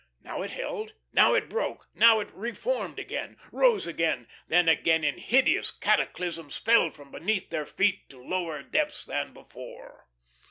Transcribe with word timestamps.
Now 0.23 0.41
it 0.41 0.49
held, 0.49 0.93
now 1.13 1.35
it 1.35 1.47
broke, 1.47 1.87
now 1.93 2.19
it 2.21 2.31
reformed 2.33 2.97
again, 2.97 3.37
rose 3.51 3.85
again, 3.85 4.27
then 4.47 4.67
again 4.67 5.03
in 5.03 5.19
hideous 5.19 5.69
cataclysms 5.69 6.57
fell 6.57 6.89
from 6.89 7.11
beneath 7.11 7.51
their 7.51 7.67
feet 7.67 8.09
to 8.09 8.19
lower 8.19 8.63
depths 8.63 9.05
than 9.05 9.31
before. 9.31 10.07